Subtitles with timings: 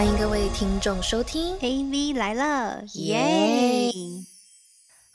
[0.00, 3.92] 欢迎各位听众收听 AV 来了，耶！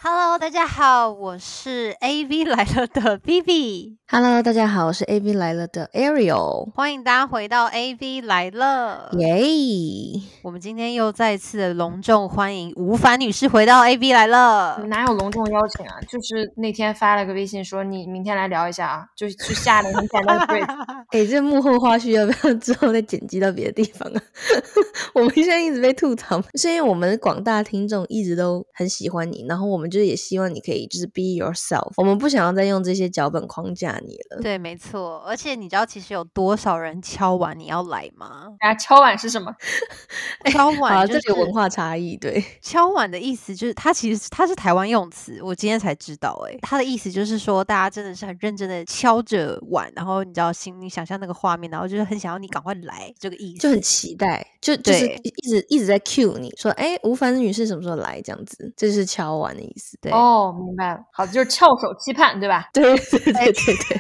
[0.08, 9.10] Hello，大家好，我是 AV 来了的 B B，Hello，大家好，我是 AV 来了的 Ariel，欢迎大家回到 AV 来了。
[9.14, 10.22] 耶！
[10.44, 14.78] 我们今天又再次的隆重欢迎吴凡女士回到 AV 来了。
[14.86, 15.96] 哪有隆重邀请啊？
[16.08, 20.68] 就是那天发了个微信说你明天来聊一下啊，就去下了一个很简单的 quiz。
[21.10, 24.22] 哎，这幕后花絮要不要之后再剪辑到别的地方啊？
[25.16, 34.42] 我们现在一直被吐槽，是因为我们广大听众一直都很喜欢你，然后我们就是也希望你可以就是 be yourself，我们不想要再用这些脚本框架你了。
[34.42, 38.48] 对，没错，而且你知道其实有多少人敲碗你要来吗？
[38.60, 39.56] 然 后敲碗是什么？
[40.52, 46.60] 敲，碗就是这里有文化差异，对，敲碗的意思就是，它其实它是台湾用词，我今天才知道、欸。
[46.62, 58.22] 它的意思就是说，大家真的是很认真的敲着碗，然后你知道心里想象那个画面，然后就是很想要你赶快来这个意思，就很期待，就就是一一直一直在 cue 你说，哎，吴凡女士什么时候来？
[58.26, 59.85] 这样子，这是敲碗的意思。
[60.02, 60.12] 对。
[60.12, 61.00] 哦，明白了。
[61.12, 62.70] 好，就是翘首期盼，对吧？
[62.74, 64.00] 对对对对对，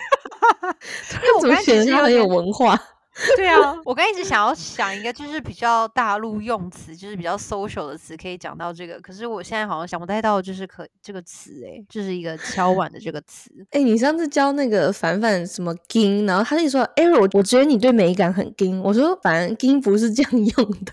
[1.42, 2.80] 怎么显得他很有文化？
[3.38, 9.00] 对啊， 我刚一直想要想一个就是比较大陆用词，就是比较 social 的词，可以讲到这个。
[9.00, 13.50] 可是我现在好像想不太到，就是可这个词，诶，就是一个敲碗的这个词。
[13.72, 18.82] 哎、你上次教那个凡凡什么金，然后他就说，哎、我我觉得你对美感很金。
[18.82, 20.92] 我说，反正金不是这样用的。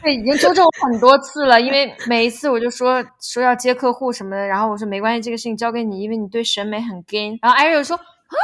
[0.00, 7.36] 对，已经纠正我很多次了，因为每一次我就说说要接客户什么的，然后我说没关系，这个事情交给你，因为你对审美很 gay。
[7.42, 8.36] 然后艾瑞说啊，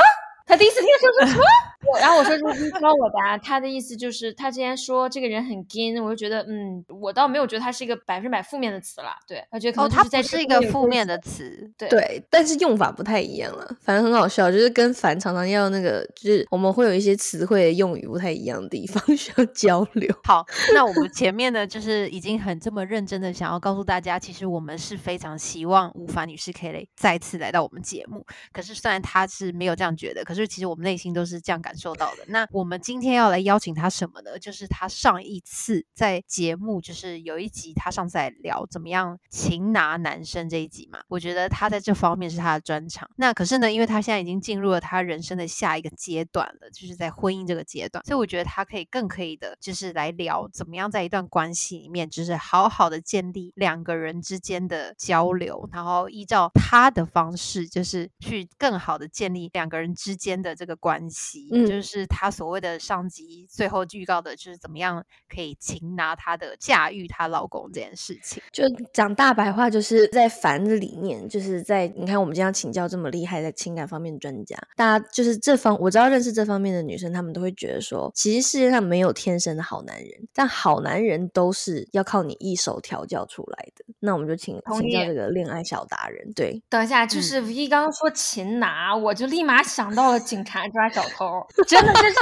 [0.47, 1.45] 他第一次听说是什么？
[1.87, 13.77] 我然后我说这是你教我的啊，他的意思就是他之前说这个人很 gay，我就觉得嗯，我倒没有觉得他是一个百分百负面的词啦，对，我觉得可哦，能是在这不是一个负面的词，对对，但是用法不太一样了。
[13.81, 20.15] 反正很好笑，就是跟凡常常要那个，就是我们会有一些词汇的用语不太一样的地方， 需要交流。
[20.25, 20.45] 好，
[20.75, 28.25] 那我们前面呢，就是已经很这么认真的想要告诉大家，其实我们是非常希望吴凡女士可以来再次来到我们节目。
[28.53, 32.25] 可是虽然她是没有这样觉得，可是其实我们内心都是这样感感受到的。
[32.27, 34.37] 那我们今天要来邀请他什么呢？
[34.41, 43.09] 就是他上一次在节目，就是有一集他上次在聊怎么样擒拿男生这一集嘛，我觉得他在这方面是他的专长。
[43.15, 68.43] 那可是呢，因为他现在已经进入了他人生的下一个阶段了，就是在婚姻这个阶段，所以我觉得他可以更可以的，就是来聊怎么样在一段关系里面，就是好好的建立两个人之间的交流，然后依照他的方式，就是去更好的建立两个人之间的这个关系，就是他所谓的上集最后预告的，就是怎么样可以擒拿她的驾驭她老公这件事情。
[68.53, 83.85] 就讲大白话，就是在凡的理念，就是在你看我们今天请教这么厉害在情感方面的专家，大家就是这方我知道认识这方面的女生，她们都会觉得说，其实世界上没有天生的好男人，但好男人都是要靠你一手调教出来的。
[84.01, 92.17] 那我们就请请教这个恋爱小达人，对，等一下，就嗯是 V 刚刚说擒拿，我就立马想到了警察抓小偷，真的这是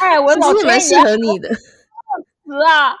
[0.00, 1.48] 哎，我老是不是蛮适合你的？
[2.48, 2.96] 词啊！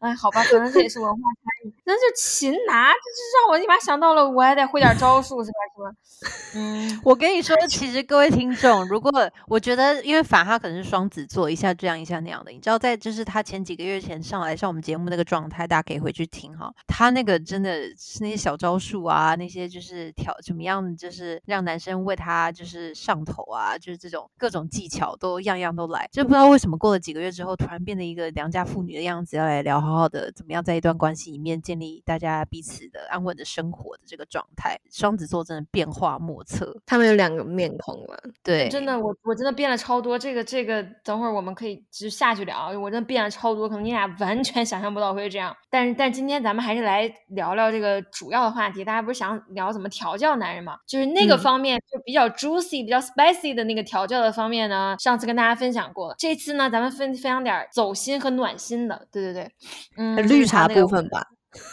[0.00, 1.72] 哎，好吧，可能这也是文化差异。
[1.84, 5.58] 那就擒拿，这是让我立马想到了，我还得会点招数，是吧？
[5.76, 5.92] 是吧？
[6.56, 9.12] 嗯，我跟你说，其实各位听众，如果
[9.46, 16.72] 我觉得，因为反哈可能是双子座，一下这样一下那样的，你知道，在就是他前几个月前上来上我们节目那个状态，大家可以回去听哈。
[16.86, 26.08] 他那个真的是那些小招数啊，那些就是挑怎么样，就是让男生为他就是上头啊，就是这种各种技巧都样样都来。
[26.10, 34.78] 就不知道为什么过了几个月之后，突然变得一个良家妇女的样子，要来聊好好的怎么样在一段关系里面建立大家彼此的安稳的生活的这个状态。
[34.90, 36.76] 双子座真的变化莫测。
[36.86, 40.18] 他们有两个面孔了，对，真的，我我真的变了超多。
[40.18, 42.68] 这个这个，等会儿我们可以就下去聊。
[42.78, 45.56] 我真的变了超多，可能你俩完全想象不到会这样。
[45.70, 48.84] 但是但今天咱们还是来聊聊这个主要的话题。
[48.84, 50.78] 大家不是想聊怎么调教男人嘛？
[50.86, 56.14] 就是那个嗯方面，就比较 juicy、比较 spicy 的那个调教的方面呢，上次跟大家分享过了。
[56.18, 59.06] 这次呢，咱们分分享点儿走心和暖心的。
[59.10, 59.50] 对对对，
[59.96, 61.26] 嗯，绿茶部分吧。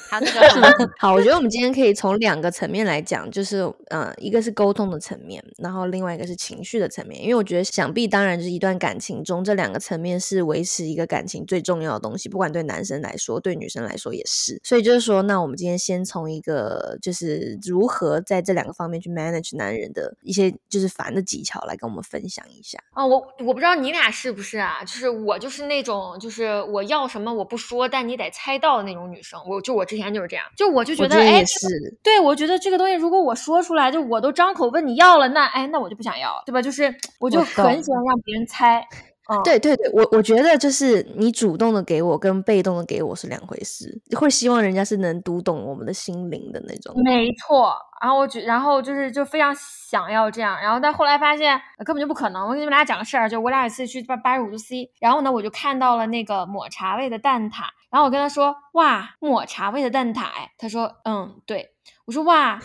[0.10, 0.40] 他那个
[0.78, 7.22] 很好，我觉得我们今天可以从两个层面来讲，就是呃，一个是沟通的层面，然后另外一个是情绪的层面。
[7.22, 14.60] 因为我觉得，想必当然就是一段感情中，这两个层面是维持一个感情最重要的东西，不管对男生来说，对女生来说也是。
[14.64, 22.80] 所以就是说，那我们今天先从一个就是如何在这两个方面去 manage 男人的一些就是烦的技巧来跟我们分享一下。
[22.94, 29.40] 啊，我我不知道你俩是不是啊，就是我就是那种就是我要什么我不说，但你得猜到的那种女生。
[29.48, 31.68] 我就我之前就是这样，就我就觉得得哎，是，
[32.04, 36.62] 对我觉得这个东西如果我说出来，就我都张口问你要了，那哎那我就不想要，对吧？
[36.62, 38.88] 就是我就很喜欢让别人猜。
[39.28, 46.94] 嗯，对对对，我我觉得就是你主动的给我跟被动的给我是两回事，会希望人家是能读懂我们的心灵的那种。
[47.04, 47.76] 没错。
[48.00, 52.48] 然后我觉，然后就是就非常想要这样，然后但后来发现、呃根本就不可能。
[52.48, 57.64] 我给你们俩讲个事儿，就我俩有一次去八八十五度 C，然后呢我就看到了那个抹茶味的蛋挞，
[57.96, 60.26] 然后我跟他说哇抹茶味的蛋挞，
[60.58, 61.72] 他说嗯对，
[62.04, 62.60] 我说哇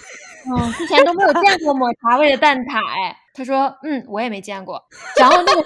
[0.50, 4.82] 嗯之前都没有见过抹茶味的蛋挞哎，他说嗯我也没见过，
[5.16, 5.62] 然后那个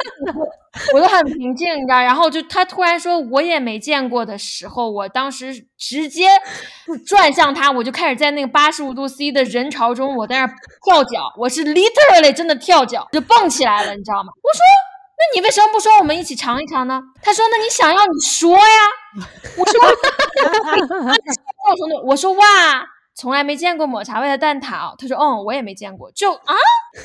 [0.93, 6.29] 我就很平静，你知道，然后就他突然说我也没见过的时候，我当时直接
[6.87, 14.31] 就转向他，我就开始在那个八十五度 C 的人潮中，我在那儿跳脚，我是 literally 真的跳脚，就蹦起来了，你知道吗？
[14.43, 14.61] 我说。
[15.17, 17.01] 那你为什么不说我们一起尝一尝呢？
[17.23, 18.65] 他说：“那你想要你说呀。”
[19.57, 21.17] 我说：“哈哈哈
[22.05, 22.45] 我说哇，
[23.15, 26.55] 从来没见过抹茶味的蛋挞。”他说：“嗯，我也没见过。”就啊，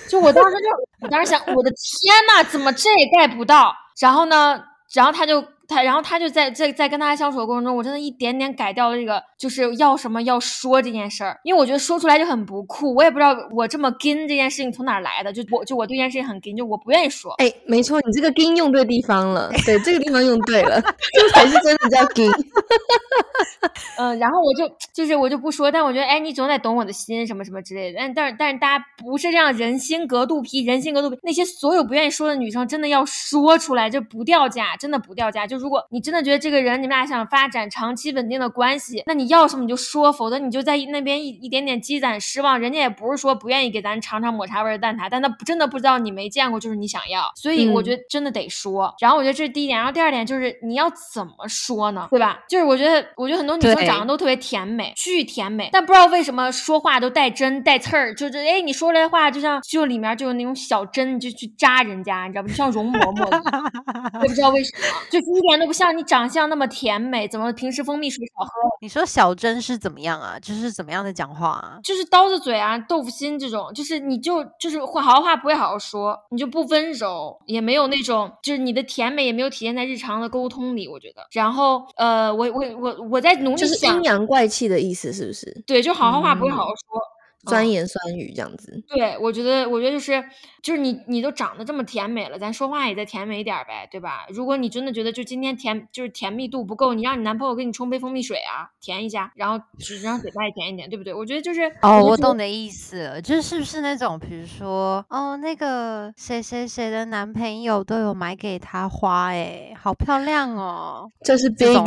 [0.10, 0.70] 就我当时就，
[1.02, 3.74] 我当时想，我的天呐，怎么这也盖不到？
[4.00, 4.60] 然后呢，
[4.92, 17.32] 然后他就他，然后他就在在在跟他相处的过程中，我真的一点点改掉了这个就是要什么要说这件事儿，因为我觉得说出来就很不酷，我也不知道我这么跟这件事情从哪儿来的，就我就我对这件事情很跟，就我不愿意说。
[17.34, 22.32] 哎，没错，你这个 “gin” 用对地方了，对，这个地方用对了，这才是真的叫 “gin”。
[23.98, 28.00] 嗯，然后我就就是我就不说，但我觉得，哎，你总得懂我的心，什么什么之类的。
[28.00, 31.18] 但但是但是大家不是这样，人心隔肚皮，人心隔肚皮。
[31.22, 35.46] 那些所有不愿意说的女生，真的要说出来，就不掉价，真的不掉价。
[35.46, 42.60] 就如果你真的觉得这个人你们俩想发展长期稳定的关系，那你要什么你就说，否则你就在那边一一点点积攒失望。
[42.60, 47.24] 人家也不是说不愿意给咱尝尝抹茶味的蛋挞，但他真的不知道你没见过，就是你想要。
[47.36, 48.94] 所以我觉得真的得说。
[49.00, 52.08] 然后我觉得这是第一点，然后第二点就是你要怎么说呢？
[52.10, 52.40] 对吧？
[52.48, 62.50] 就是我觉得，我觉得很多女生长得都特别甜美，巨甜美，但不知道为什么说话都带针带刺儿，就是哎，你说出来的话就像就里面就有那种小针，你就去扎人家，你知道不？
[62.50, 63.24] 就像容嬷嬷
[64.20, 68.52] 我不知道为什么，就是一点都不像你长相那么甜美，怎么平时蜂蜜水少喝？
[68.82, 70.38] 你说小珍是怎么样啊？
[70.38, 71.80] 就是怎么样的讲话啊？
[71.82, 81.26] 就是刀子嘴啊、豆腐心这种，就是你就就是会好好话不会好好说，你就不温柔，也没有那种就是你的甜美也没有体现在日常的沟通里，我觉得。
[81.32, 85.64] 然后呃，我我我我在努力就是想阴，阳怪气的意思，是不是？
[85.66, 86.76] 对，就好好话不会好嗯好说。
[87.48, 88.82] 酸言酸语这样子。
[88.88, 90.24] 对，我觉得，我觉得就是，
[90.62, 94.26] 就是你，你都长得这么甜美了，咱说话也再甜美一点儿呗，对吧？
[94.30, 101.14] 如果你真的觉得就今天甜，就是甜蜜度不够，你让你男朋友给你冲杯蜂蜜水啊，甜一下，然后只让嘴巴也甜一点，对不对？
[101.14, 111.10] 我觉得就是，哦，我懂你的意思了，就是是不是那种，比如说，哦，那个谁谁谁的男朋友都有买给他花，哎，好漂亮哦。
[111.24, 111.86] 这是这 big 种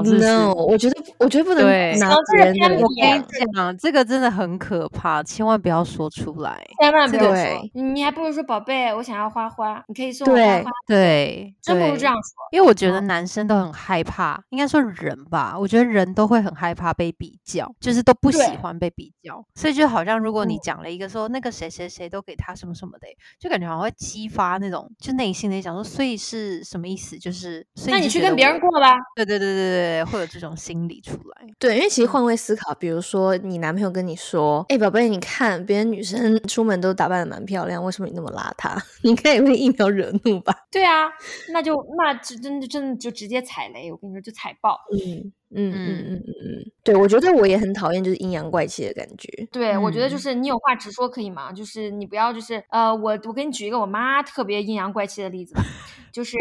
[0.54, 6.64] 我觉得我觉得不能对拿别人的是偏我跟你讲，这个真的很可怕，千万不要说出来。
[6.78, 12.30] 千万不要说，你你还不如说宝贝，我想要花花，你可以送我花花，对，对真不如这样说。
[12.52, 23.08] 因为我觉得男生都很害怕，应该说人吧，我觉得人都会很害怕被比较，就是都不喜欢被比较，所以就好像如果你嗯讲了一个说那个谁谁谁都给他什么什么的，
[23.40, 27.18] 就感觉好像会激发那种就内心的想说，所以是什么意思？
[27.18, 28.94] 就是所以那你去跟别人过吧。
[29.16, 31.46] 对对对对对，会有这种心理出来。
[31.58, 35.31] 对，因为其实换位思考，比如说你男朋友跟你说：“哎、宝贝，你看
[35.66, 40.54] 别人女生出门都打扮的蛮漂亮，为什么你那么邋遢？” 你应该也会一秒惹怒吧？
[40.70, 41.10] 对啊，
[41.52, 44.78] 那就那真真的真的就直接踩雷，我跟你说就踩爆。
[44.92, 49.28] 嗯嗯嗯嗯嗯嗯，对，我觉得我也很讨厌就是阴阳怪气的感觉。
[49.52, 51.52] 对，我觉得就嗯是你有话直说可以吗？
[51.52, 55.62] 就是你不要就是呃，我我给你举一个我妈特别阴阳怪气的例子吧，
[56.10, 56.38] 就是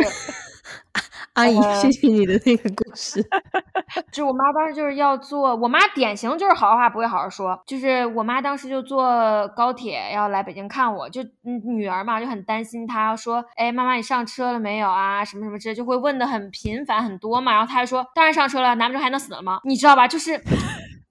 [1.33, 3.25] 阿姨，呃谢谢你的那个故事。
[4.11, 19.59] 就我妈当时就是要坐，我妈典型就是好话不会好好说，就是我妈当时就坐高铁要来北京看我，就嗯女儿嘛就很担心她，说哎妈妈你上车了没有啊什么什么之类，就会问的很频繁很多嘛，然后她还说当然上车了，难不成还能死了吗？
[19.63, 20.07] 你知道吧？
[20.07, 20.37] 就是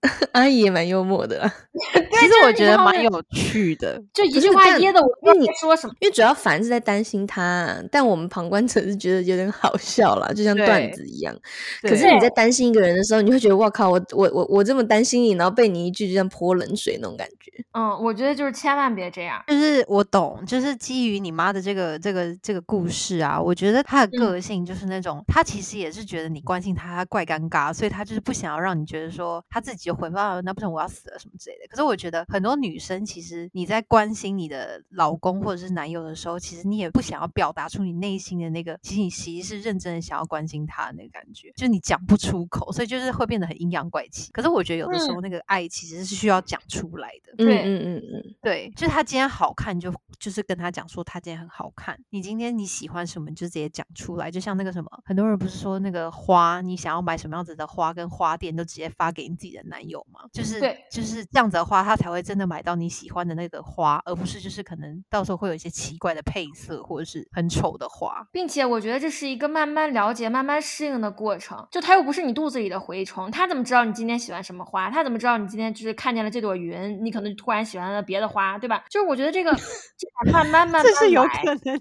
[0.32, 1.50] 阿姨也蛮幽默的，
[1.92, 4.02] 其实我觉得蛮有趣的。
[4.14, 5.94] 就一句话噎的我因为该说什么。
[6.00, 11.36] 因为主要凡是在担心他，但我们旁观者是觉得有点好笑啦，就像段子一样。
[11.82, 17.50] 可是你在担心一个人的时候，你会觉得哇靠，我我我我这么担心你，然后被你一句就像泼冷水那种感觉。
[17.72, 19.42] 嗯，我觉得就是千万别这样。
[19.48, 31.66] 就是我懂，就是基于你妈的这个这个这个故事啊，我觉得她的嗯个性就是那种，她其实也是觉得你关心她，她怪尴尬，所以她就是不想要让你觉得说她自己就回报，那不成我要死了什么之类的。
[31.68, 44.30] 可是我觉得很多女生其实你在关心你的老公或者是男友的时候，其实你也不想要表达出你内心的那个，其实你其实是认真的想要关心他的那个感觉，就是你讲不出口，所以就是会变得很阴阳怪气。
[44.32, 47.32] 可是我觉得有的时候那个爱其实是需要讲出来的。
[47.38, 51.98] 嗯对嗯嗯嗯，对，就是他今天好看就就是跟他讲说他今天很好看。
[52.10, 54.30] 你今天你喜欢什么，你就直接讲出来。
[54.30, 60.20] 就像那个什么，很多人不是说那个花，你想要买什么样子的花跟花店，都直接发给你自己的男友吗？
[60.32, 68.26] 就是对就是这样子的话，他才会真的买到你喜欢的那个花，而不是就是可能到时候会有一些奇怪的配色或者是很丑的花。
[68.32, 71.66] 并且我觉得这是一个慢慢了解、慢慢适应的过程。
[71.70, 74.90] 就他又不是你肚子里的蛔虫，他怎么知道你今天喜欢什么花？
[74.90, 78.84] 他怎么知道你今天就是看见了这朵云，你可能突然喜欢了别的花，对吧？
[78.88, 79.52] 就是我觉得这个
[79.96, 81.80] 这俩慢慢慢慢这是有可能的。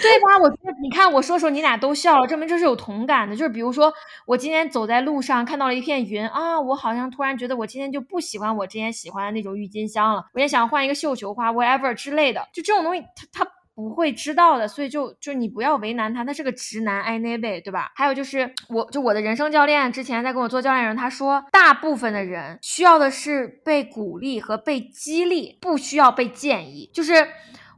[0.00, 0.38] 对吧？
[0.40, 3.34] 我觉得你看我说说，你俩都笑了，证明这是有同感的。
[3.34, 3.92] 就是比如说，
[4.26, 12.46] 我今天走在路上看到了一片云啊，我好像突然觉得我今天就不喜欢我之前喜欢的那种郁金香了，我也想换一个绣球花，whatever 之类的。
[12.52, 13.50] 就这种东西，他他。
[13.76, 17.92] 不会知道的，所以就就你不要为难他，他是个直男，爱那位，对吧？
[17.94, 27.28] 还有就是，我就我的人生教练之前在跟我做教练的人，他说，大部分的人需要的是被鼓励和被激励，不需要被建议，就是。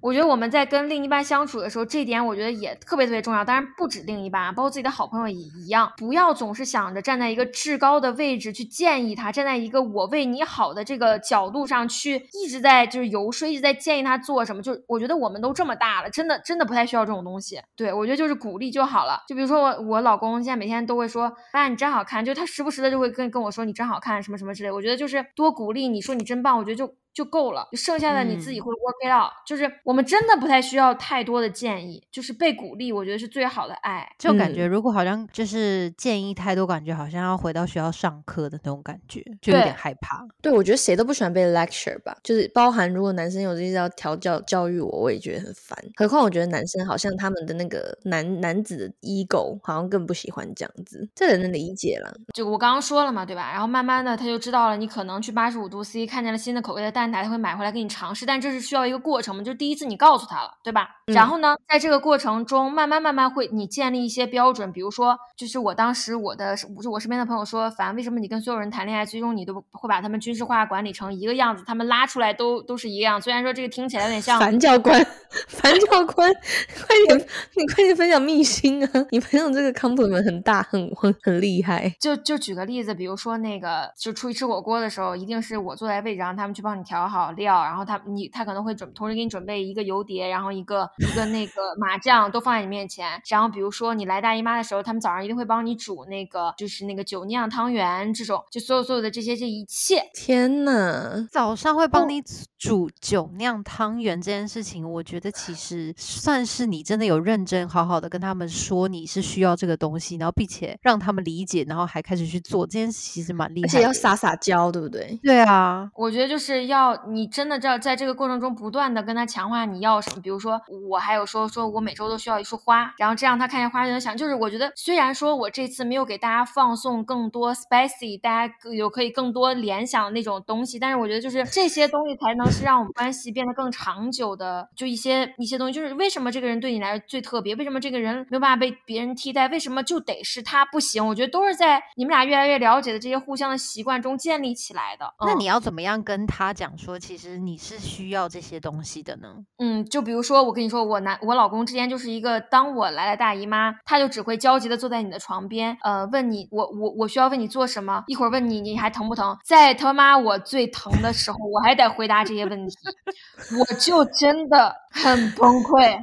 [0.01, 3.45] 我觉得我们在跟另一半相处的时候，这一点我觉得也特别特别重要。
[3.45, 5.93] 当然不止另一半，包括自己的好朋友也一样。
[5.97, 14.63] 不要总是想着站在一个至高的位置去建议他，站在一个我为你好的这个角度上去一直在就是游说，一直在建议他做什么。
[14.63, 17.61] 就我觉得我们都这么大了，真的真的不太需要这种东西。
[17.77, 19.23] 对我觉得就是鼓励就好了。
[19.27, 24.71] 就比如说我我老公现在每天都会说，爸你真好看，就他时不时的就会跟跟我说你真好看什么什么之类。
[24.71, 26.95] 我觉得就是多鼓励你说你真棒，我觉得就。
[27.19, 34.09] 就够了，剩下的你自己嗯会 work it out、就是我们真的不太需要太多的建议，就是被鼓励，我觉得是最好的爱。
[34.17, 40.25] 这种感觉，嗯如果好像就是建议太多，感觉好像要回到学校上课的那种感觉，就有点害怕。
[40.41, 45.77] 对，我觉得谁都不喜欢被 lecture 吧，就是包含如果男生有这些要调教教育我，我也觉得很烦。
[45.97, 52.15] 何况我觉得男生好像他们的那个男男子的 ego 好像更不喜欢这样子，这人能理解了。
[52.33, 53.51] 就我刚刚说了嘛，对吧？
[53.51, 60.89] 然后慢慢的他就知道了，你可能去八十五度 C 看见了新的口味的蛋挞，他会买回来给你尝试，但这是需要一个过程嘛，就是第一次你告诉他了，对吧？
[61.07, 75.05] 然后呢，在这个过程中，慢慢慢慢会你建立一些标准，比如说，就是我当时我的就我身边的朋友说，凡为什么你跟所有人谈恋爱，最终你都会把他们军事化管理成一个样子，他们拉出来都都是一个样，虽然说这个听起来有点像樊教官，
[75.49, 77.19] 樊教官，快点，
[77.57, 79.07] 你快点分享秘辛啊！
[79.11, 81.95] 你分享这个 compliment 很大，很很很厉害。
[81.99, 93.21] 就就举个例子，比如说那个，就出去吃火锅的时候，一定是我坐在位置上，他们去帮你调好料，然后他你他可能会准同时给你准备一个油碟，然后一个一个那个 麻酱都放在你面前。
[93.29, 102.23] 然后比如说你来大姨妈的时候，他们早上一定会帮你煮那个就是那个酒酿汤圆这种，就所有所有的这些这一切，天呐，早上会哦帮你
[102.59, 113.69] 煮酒酿汤圆这件事情，我觉得其实算是你真的有认真好好的跟他们说你是需要这个东西，然后并且让他们理解，然后还开始去做这件事，其实蛮厉害的。
[113.69, 115.19] 而且要撒撒娇，对不对？
[115.23, 116.78] 对啊，我觉得就是要
[117.09, 141.07] 你真的要在这个过程中不断的跟他强化你要什么，比如说我还有说说我每周都需要一束花，然后这样他看见花就能想，就是我觉得虽然说我这次没有给大家放送更多 spicy，大家有可以更多联想的那种东西，但是我觉得就是这些东西才能是让我们关系变得更长久的，就一些一些东西，就是为什么这个人对你来说最特别，为什么这个人没有办法被别人替代，为什么就得是他不行？
[141.07, 145.07] 我觉得都是在你们俩越来越了解的这些互相的习惯中建立起来的。
[145.19, 149.29] 嗯那你要怎么样跟他讲说，其实你是需要这些东西的呢？
[149.59, 162.77] 嗯，就比如说，我跟你说，我男我老公之前就是一个，当我来了大姨妈，他就只会焦急的坐在你的床边，呃，问你我我我需要为你做什么，一会儿问你你还疼不疼，在他妈我最疼的时候，我还得回答这些问题，
[163.59, 165.99] 我就真的很崩溃。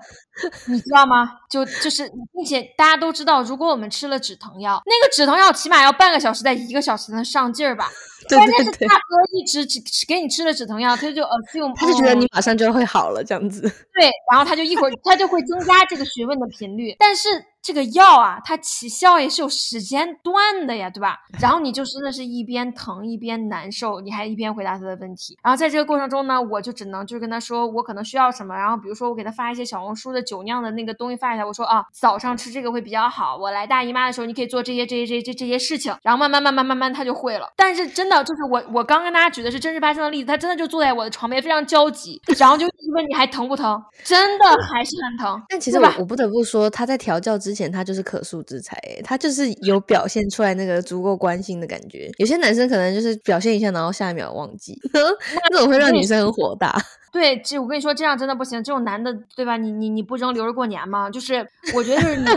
[0.68, 1.38] 你知道吗？
[1.50, 7.90] 就就是，并且大家都知道，如果我们吃了止疼药，那个止疼药起码要半个小时，在一个小时能上劲儿吧。
[8.28, 13.62] 对关键是大，哥一直只只给你吃了止疼药，他就 assume 他就觉得哦你马上就会好了，这样子。
[13.62, 17.30] 对，然后他就一会儿他就会增加这个询问的频率，但是
[17.62, 21.18] 这个药啊，它起效也是有时间段的呀，对吧？
[21.40, 25.36] 然后你就真的是一边疼一边难受，你还一边回答他的问题。
[25.42, 37.52] 然后在这个过程中呢，我就只能就是跟他说我可能需要什么，然后比如说我给他发一些小红书的酒酿的那个东西发给他，我说啊，早上吃这个会比较好，我来大姨妈的时候你可以做这些这些这些这这些事情，然后慢慢慢慢慢慢他就会了。
[37.56, 45.42] 但是真的的就是我我刚跟大家举的是真实发生的例子，他真的就坐在我的床边，非常焦急，然后就一直问你还疼不疼，真的还是很疼。
[45.50, 52.10] 但其实吧我我不得不说，他在调教之前，他就是可塑之才、欸，他就是有表现出来那个足够关心的感觉。
[52.18, 56.76] 有些男生可能就是表现一下，然后下一秒忘记， 那种会让女生很火大。
[57.16, 58.62] 对，这我跟你说，这样真的不行。
[58.62, 59.56] 这种男的，对吧？
[59.56, 61.10] 你你你不扔留着过年吗？
[61.10, 62.26] 就是我觉得就是你，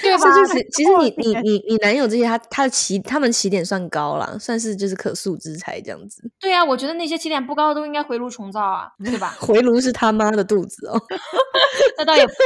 [0.00, 0.18] 对吧？
[0.18, 6.30] 是就是，其实你你你你男友这些，他他的起他们起点算高了，算是就是可塑之才这样子。
[6.38, 9.34] 对呀、我觉得那些起点不高的都应该回炉重造啊，对吧？
[9.42, 11.00] 回炉是他妈的肚子哦。
[11.98, 12.38] 那倒也不是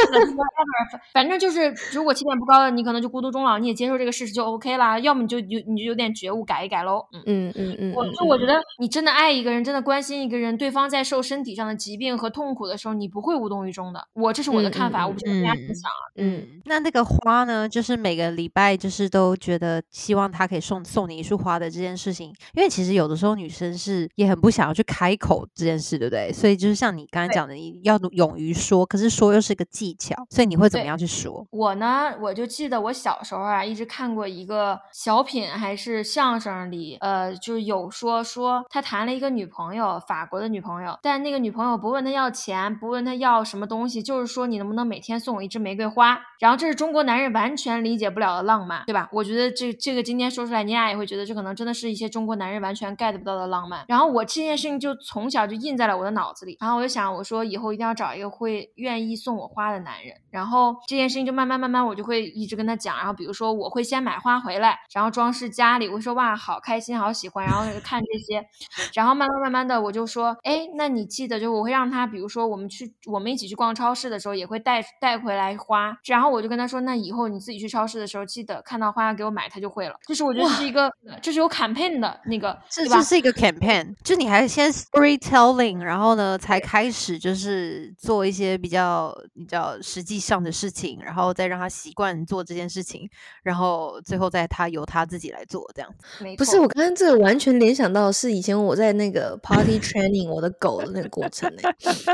[1.12, 4.98] 反正就是，如果起点不高的，你可能就孤独终老，你也接受这个事实就 OK 啦。
[4.98, 7.04] 要么你就有你就有点觉悟，改一改喽。
[7.12, 7.22] 嗯。
[7.28, 14.06] 嗯嗯嗯，我嗯就我觉得，你真的爱一个人，真的关心一个人，对方在受身体上的疾病和痛苦的时候，你不会无动于衷的。
[14.14, 16.02] 我这是我的看法，我不知道大家怎么想啊。
[16.16, 26.32] 嗯嗯，那那个花呢，就是每个礼拜就是都觉得希望他可以送送你一束花的这件事情，因为其实有的时候女生是也很不想要去开口这件事，对不对？
[26.32, 31.46] 所以就是像你刚才讲的，你要勇于说，可是说又是个技巧，所以你会怎么样去说？
[31.50, 46.18] 我呢，我就记得我小时候啊，一直看过一个小品还是相声里，呃，就是有说说他谈了一个女朋友，有法国的女朋友，但那个女朋友不问他要钱，不问他要什么东西，就是说你能不能每天送我一支玫瑰花。
[46.38, 49.08] 然后这是中国男人完全理解不了的浪漫，对吧？
[49.12, 53.84] 我觉得这这个今天说出来，你俩也会觉得这可能真的是一些中国男人完全 get 不到的浪漫。
[53.88, 60.14] 然后我这件事情就从小就印在了我的脑子里，然后我就想，我说以后一定要找一个会愿意送我花的男人。
[60.30, 62.96] 然后这件事情就慢慢慢慢，我就会一直跟他讲。
[62.96, 65.88] 然后比如说，我会先买花回来，然后装饰家里。
[65.88, 67.44] 我会说哇，好开心，好喜欢。
[67.44, 68.46] 然后看这些，
[68.94, 75.94] 然后慢慢慢慢的，我就说，哎，那你记得，就我会让他，比如说我们去我们一起去逛超市的时候，也会带带回来花。
[76.06, 79.94] 然后我就跟他说，那以后你自己去超市的时候，记得看到花要给我买，他就会了。
[80.06, 83.02] 就是我觉得这是一个，这是有 campaign 的那个，这对吧这？
[83.02, 93.08] 是一个 campaign，就你还先 storytelling，然后呢才开始就是做一些比较比较实际上的事情，然后再让他习惯做这件事情，
[93.42, 95.90] 然后最后再他由他自己来做这样
[96.36, 101.62] 不是，我刚刚这个完全联想到是以前我在那个 training 我的狗的那个过程呢、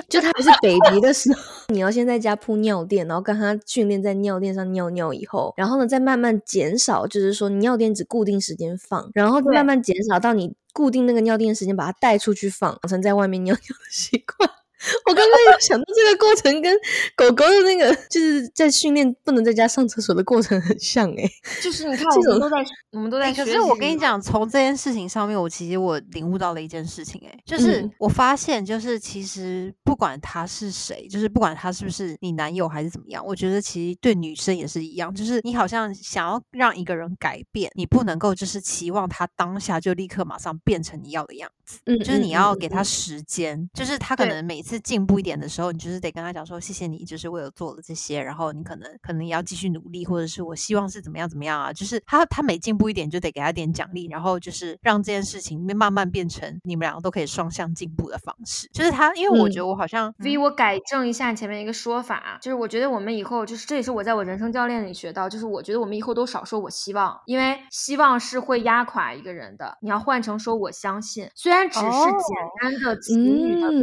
[0.09, 14.51] 就它还是 baby 的时候，你要先在家铺尿垫，然后跟它训练在尿垫上尿尿以后，然后呢再慢慢减少，就是说你尿垫只固定时间放，然后对慢慢减少到你固定那个尿垫的时间把它带出去放，养成在外面尿尿的习惯。
[15.07, 16.77] 我刚刚有想到这个过程跟
[17.17, 21.31] 狗狗的那个就是在训练不能在家上厕所的过程很像诶、
[21.63, 22.57] 就是你看，我们都在，
[22.93, 23.53] 我们都在欸可学习。
[23.53, 27.91] 是我跟你，讲，从这件事情上面，我其实我领悟到了一件事情、欸，就是嗯。
[27.99, 58.69] 我发现，就是其实不管他是谁，就是不管他是不是你男友还是怎么样，我觉得其实对女生也是一样，就是你好像想要让一个人改变，你不能够就是期望他当下就立刻马上变成你要的样子，嗯，就是你要给他嗯时间，就是他可能每次进步一点的时候，你就是得跟他讲说，谢谢你，就是为了做了这些，然后你可能可能也要继续努力，或者是我希望是怎么样怎么样啊，就是他他每进步一点就得给他点奖励，然后就是让这件事情慢慢变成你们两个都可以双向进步的方式。
[58.73, 69.77] 就是他，因为我觉嗯得我好像 V，我改正一下前面一个说法，啊就是我觉得我们以后就是这也是我在我人生教练里学到，就是我觉得我们以后都少说我希望，因为希望是会压垮一个人的。
[69.81, 73.83] 你要换成说我相信，虽然只是哦简单的词语的，嗯，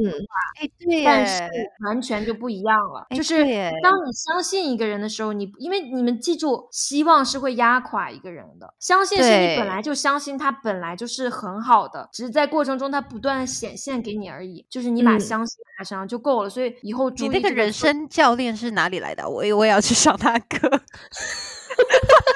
[0.60, 1.44] 哎，对但是，
[1.86, 3.06] 完全就不一样了。
[3.10, 3.36] 哎就是
[3.84, 8.74] 当你相信一个人的时候，你因为你们记住，希望是会压垮一个人的。
[8.80, 14.66] 相信是你本来就相信他本来就是很好的，只是在过程中他不断显现给你而已。
[14.70, 16.50] 就是你把嗯相信拿上就够了。
[16.50, 19.28] 所以以后注你那个人生教练是哪里来的啊？
[19.30, 20.70] 我也我也要去上他课。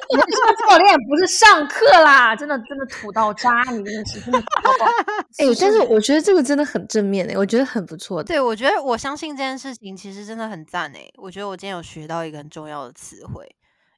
[0.10, 4.40] 人生教练不是上课啦， 真的真的土到渣， 你真的是真的。
[4.40, 8.28] 哎、但是我觉得这个真的很正面哎、欸我觉得很不错的。
[8.28, 11.12] 对，我觉得我相信这件事情其实真的很赞诶。
[11.18, 13.46] 我觉得我今天有学到一个很重要的词汇，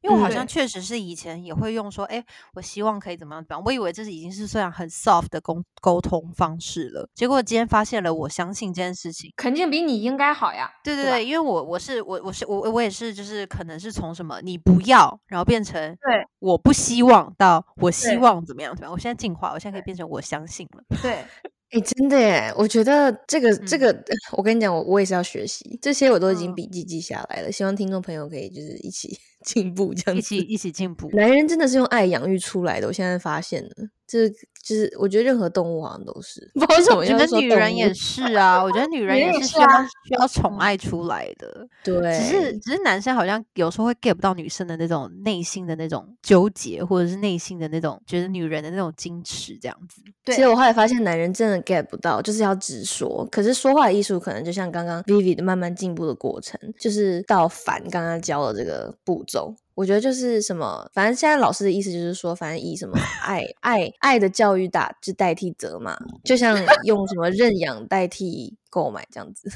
[0.02, 3.64] 因为我好嗯像确实是以前也会用说，哎、我希望可以怎么样怎么样。
[3.66, 9.32] 我以为这是已经是虽然很 soft 的沟沟通方式了，结果今天发现了，我相信这件事情。
[9.36, 10.70] 肯定比你应该好呀。
[10.84, 18.94] 对对对对，因为我我是我我是我我也是，就是可能是从什么你不要，然后变成对我不希望到我希望怎么样怎么样。
[18.94, 20.84] 我现在进化，我现在可以变成我相信了。
[21.02, 21.26] 对，
[21.72, 22.54] 哎、真的耶！
[22.58, 24.04] 我觉得这个、这嗯个，
[24.38, 27.52] 我跟你讲，我我也是要学习，这些我都已经嗯笔记记下来了。
[27.52, 30.36] 希望听众朋友可以就是一起进步，这样子。
[30.36, 31.10] 一起一起进步。
[31.14, 33.70] 男人真的是用爱养育出来的，我现在发现了，
[34.08, 41.68] 这就是我觉得任何动物好像都是，不知道为什么我觉得女人也是啊，我觉得女人也是需要需要宠爱出来的。
[41.84, 50.02] 对，只是只是男生好像有时候会 get 不到女生的那种内心的那种纠结，或者是内心的那种觉得女人的那种矜持这样子。
[50.26, 53.28] 对其实我后来发现，男人真的 get 不到，就是要直说。
[53.32, 59.56] 可是说话的艺术，可能就像刚刚 Vivi 的慢慢进步的过程，就是到凡刚刚教的这个步骤。
[59.78, 69.48] 我觉得就是什么，反正现在老师的意思就是说，反正以什么 爱爱爱的教育打就代替责嘛，就像 用什么认养代替购买这样子，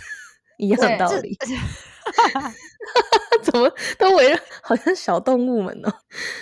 [0.59, 1.35] 一样道理。
[3.41, 5.91] 怎么都围绕好像小动物们哦？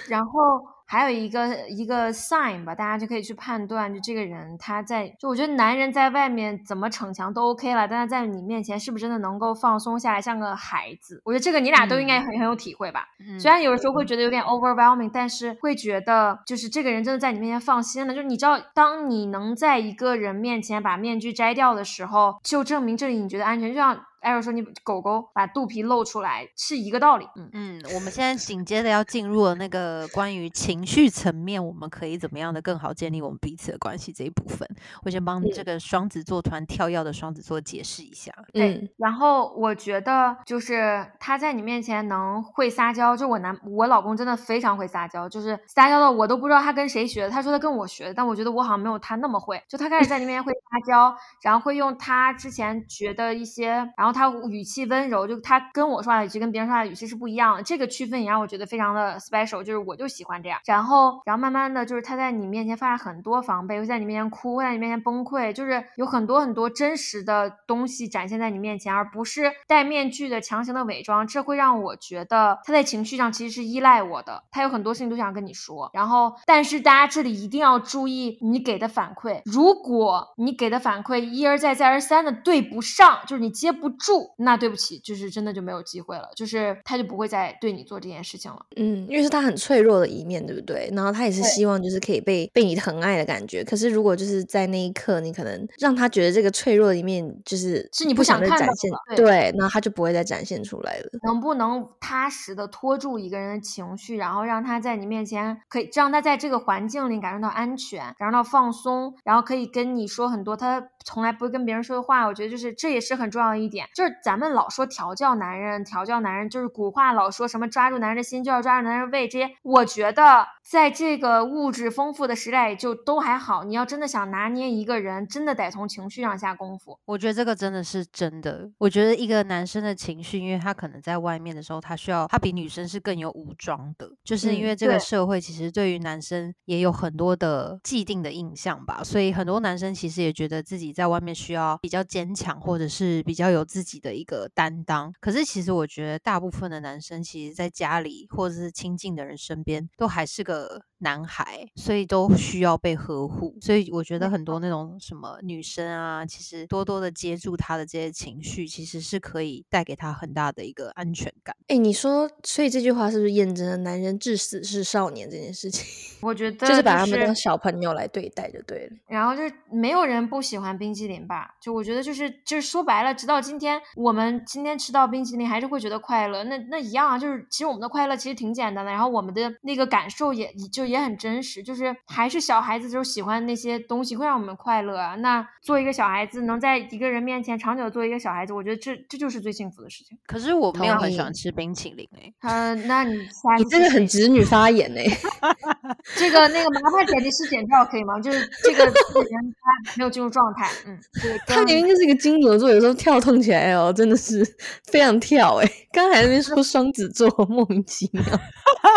[0.10, 11.21] 然后还有一个一个 sign 吧，大家就可以去判断，就这个人他在，就我觉得男人在外面怎么逞强都 OK 了，但是在你面前是不是真的能够放松下来，像个孩子？
[11.23, 13.06] 我觉得这个你俩都应该很、很有体会吧。
[13.19, 18.13] 嗯虽然有的时候会觉得有点 overwhelming，但是会觉得就是这个人真的在你面前放心了。
[18.15, 23.69] 就是你知道，当你能在一个人面前把面具摘掉的时候，就证明这里你觉得安全。
[23.69, 27.27] 就像艾瑞说，你狗狗把肚皮露出来是一个道理。
[27.36, 34.67] 嗯，嗯，我们现在紧接着要进入了那个关于情绪层面，我们可以怎么样的更好建立我们彼此的关系这一部分。
[35.03, 38.34] 我先帮这个双子座团跳跃的双子座解释一下。
[38.53, 47.29] 对，嗯然后我觉得就是他在你面前能会撒娇，就我男我老公真的非常会撒娇，就是撒娇的我都不知道他跟谁学的。
[47.29, 49.62] 他说他跟我学的，但我觉得我好像没有他那么会。
[49.67, 57.63] 就他开始在你面前会撒娇，然后会用他之前学的一些，然后他语气温柔，就他跟我说话语气跟别人说话语气是不一样的。
[57.63, 60.60] 这个区分也让我觉得非常的 special，就是我就喜欢这样。
[60.65, 71.28] 然后，然后慢慢的就是他在你面前发很多防备，会在你面前哭，会在你面前崩溃，就是有很多很多真实的东西展现在你面前，而不是戴面具的强行的伪装。
[71.28, 75.89] 这会让我觉得他在情绪上其实是依赖我的，他有很多事情都想跟你说。
[75.93, 88.65] 然后，但是大家这里一定要注意你给的反馈，如果你给的反馈一而再再而三的对不上，就是你接不住，那对不起，就是真的就没有机会了，就是他就不会再对你做这件事情了。
[88.75, 90.89] 嗯，因为是他很脆弱的一面，对不对？
[90.93, 93.63] 然后他也是希望就是可以被被你疼爱的感觉。
[93.63, 101.09] 可是如果就是在那一刻，你可能让他觉得这个脆弱的一面就是是你不不想看到再展现的，对，那他就不会再展现出来了。
[101.23, 112.25] 能不能踏实的拖住一个人的情绪，然后让他在你面前可以让他在这个环境里感受到安全，感受到放松，然后可以跟你说很多他从来不会跟别人说的话。
[112.25, 123.63] 我觉得就是这也是很重要的一点，就是咱们老说调教男人，调教男人就是古话老说什么抓住男人的心就要抓住男人的胃，这些我觉得在这个物质丰富的时代就都还好。
[123.63, 126.97] 你要真的想拿捏一个人，真的得从情绪上下功夫。
[127.06, 128.69] 我觉得这个真的是真的。
[128.78, 145.13] 我觉得一个男生的情绪，因为他可能在外面的时候，他需要他比女生是更有武装的，就是因嗯为这个社会其实对于男生也有很多的既定的印象吧，所以很多男生其实也觉得自己在外面需要比较坚强，或者是比较有自自己的一个担当。
[145.22, 153.55] 可是其实我觉得大部分的男生，其实在家里或者是亲近的人身边，都还是个男孩，所以都需要被呵护。
[153.62, 161.55] 所以我觉得很多那种什么女生啊，其实多多的接住他的这些情绪，其实是可以带给他很大的一个安全感。
[161.67, 165.85] 哎，你说，所以这句话是不是验证了男人至死是少年这件事情？
[166.21, 168.95] 我觉得就是把他们当小朋友来对待就对了。
[169.07, 171.55] 然后就是没有人不喜欢冰淇淋吧？
[171.62, 185.15] 就我觉得就是就是说白了，直到今天我们今天吃到冰淇淋还是会觉得快乐，那那一样啊，就是其实我们的快乐其实挺简单的，然后我们的那个感受也就也很真实，就是还是小孩子就是喜欢那些东西会让我们快乐啊。
[185.15, 190.17] 那做一个小孩子，能在一个人面前长久做一个小孩子，我觉得这这就是最幸福的事情。
[190.25, 195.02] 可是我没有很喜欢吃冰淇淋诶、呃，那你 下你这个很直女发言呢
[196.15, 198.19] 这个那个麻烦剪辑师剪掉可以吗？
[198.19, 204.45] 就是这个这个人他没有进入状态，嗯，这个他明明就是一个金牛座，有时候跳动起来哦，真的是
[204.86, 208.23] 非常跳哎、刚才还在那边说双子座莫名其妙，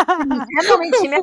[0.07, 1.18] 哈莫名其妙。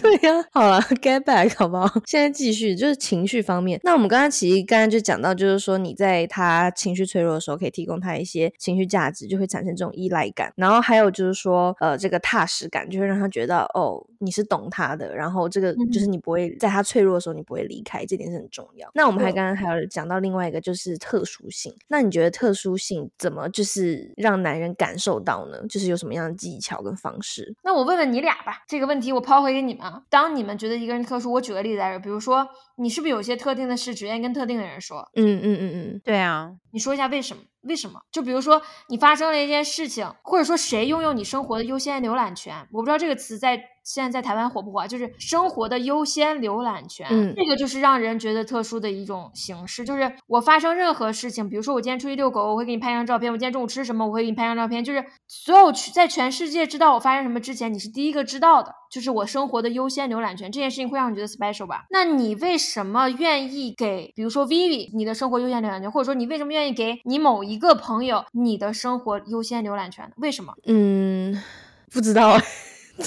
[0.00, 1.88] 对呀、好了，get back 好不好？
[2.06, 3.80] 现在继续就是情绪方面。
[3.82, 10.52] 那我们刚刚其实刚刚就讲到，就是说你在他情绪脆弱的时候，可以提供他一些情绪价值，就会产生这种依赖感。
[10.56, 18.88] 然后还有就是说，呃，这个踏实感，就会让他觉得哦，你是懂他的，然后这个就是你不会在他脆弱的时候，你不会离开，这点是很重要。
[18.94, 21.74] 那我们还刚刚还有讲到另外一个就是特殊性。
[21.88, 25.66] 那你觉得特殊性怎么就是让男人感受到呢？
[25.68, 27.54] 就是有什么样的技巧跟方式？
[27.62, 30.02] 那我问问你俩吧，这个问题我抛回给你们啊。
[30.10, 35.08] 当你们觉得一个人特殊，我举个例子来说，比如说你是不是有些特定的事只愿意跟特定的人说？
[35.14, 37.42] 嗯嗯嗯嗯，对啊，你说一下为什么？
[37.62, 38.00] 为什么？
[38.10, 42.66] 就比如说你发生了一件事情，或者说谁拥有你生活的优先浏览权？
[42.72, 44.86] 我不知道这个词在现在在台湾火不火啊？
[44.86, 49.84] 就是生活的优先浏览权，嗯这个就是让人觉得特殊的一种形式。
[49.84, 54.84] 就是我发生任何事情，比如说我今天出去遛狗，我会给你拍张照片；我今天中午吃什么，我会给你拍张照片。
[54.84, 60.52] 就是所有去在全世界知道我发生什么之前，你是第一个知道的，就是我生活的优先浏览权。
[60.52, 61.86] 这件事情会让你觉得 special 吧？
[61.90, 70.12] 那你为什么愿意给，比如说 Vivi 你的生活优先浏览权，或者说你为什么愿意给你某一个朋友你的生活优先浏览权？
[70.16, 70.54] 为什么？
[70.66, 71.42] 嗯，
[71.90, 72.38] 不知道，